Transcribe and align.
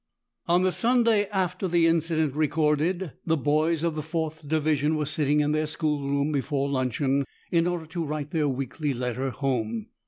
On 0.47 0.63
the 0.63 0.71
Sunday 0.71 1.27
after 1.31 1.67
the 1.67 1.85
incident 1.85 2.33
recorded, 2.33 3.11
the 3.23 3.37
boys 3.37 3.83
of 3.83 3.93
the 3.93 4.01
fourth 4.01 4.47
division 4.47 4.95
were 4.95 5.05
sitting 5.05 5.41
in 5.41 5.51
their 5.51 5.67
schoolroom 5.67 6.31
before 6.31 6.67
luncheon, 6.69 7.23
in 7.51 7.67
order 7.67 7.85
to 7.85 8.03
write 8.03 8.31
their 8.31 8.49
weekly 8.49 8.95
letter 8.95 9.29
home. 9.29 9.89